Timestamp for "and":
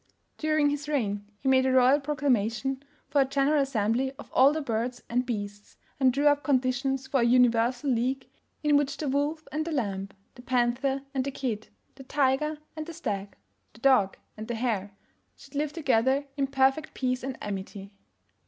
5.11-5.27, 5.99-6.11, 9.51-9.63, 11.13-11.23, 12.75-12.87, 14.35-14.47, 17.21-17.37